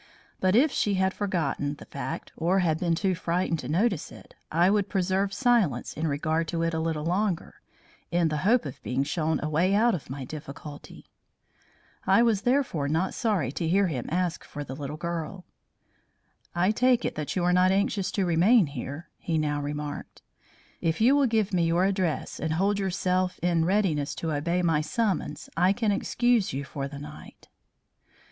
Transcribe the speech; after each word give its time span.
But 0.39 0.55
if 0.55 0.71
she 0.71 0.95
had 0.95 1.13
forgotten 1.13 1.75
the 1.75 1.85
fact 1.85 2.31
or 2.35 2.57
had 2.57 2.79
been 2.79 2.95
too 2.95 3.13
frightened 3.13 3.59
to 3.59 3.67
notice 3.67 4.11
it, 4.11 4.33
I 4.51 4.67
would 4.67 4.89
preserve 4.89 5.31
silence 5.31 5.93
in 5.93 6.07
regard 6.07 6.47
to 6.47 6.63
it 6.63 6.73
a 6.73 6.79
little 6.79 7.03
longer, 7.05 7.61
in 8.09 8.29
the 8.29 8.37
hope 8.37 8.65
of 8.65 8.81
being 8.81 9.03
shown 9.03 9.39
a 9.43 9.47
way 9.47 9.75
out 9.75 9.93
of 9.93 10.09
my 10.09 10.25
difficulty. 10.25 11.05
I 12.07 12.23
was 12.23 12.41
therefore 12.41 12.87
not 12.87 13.13
sorry 13.13 13.51
to 13.51 13.67
hear 13.67 13.85
him 13.85 14.07
ask 14.09 14.43
for 14.43 14.63
the 14.63 14.75
little 14.75 14.97
girl. 14.97 15.45
"I 16.55 16.71
take 16.71 17.05
it 17.05 17.13
that 17.13 17.35
you 17.35 17.43
are 17.43 17.53
not 17.53 17.69
anxious 17.69 18.09
to 18.13 18.25
remain 18.25 18.65
here," 18.65 19.07
he 19.19 19.37
now 19.37 19.61
remarked. 19.61 20.23
"If 20.81 20.99
you 20.99 21.15
will 21.15 21.27
give 21.27 21.53
me 21.53 21.65
your 21.65 21.85
address 21.85 22.39
and 22.39 22.53
hold 22.53 22.79
yourself 22.79 23.39
in 23.43 23.65
readiness 23.65 24.15
to 24.15 24.31
obey 24.33 24.63
my 24.63 24.81
summons, 24.81 25.47
I 25.55 25.73
can 25.73 25.91
excuse 25.91 26.53
you 26.53 26.63
for 26.65 26.87
the 26.87 26.97
night." 26.97 27.49